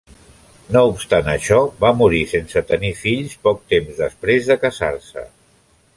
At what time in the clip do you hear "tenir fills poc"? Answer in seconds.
2.71-3.61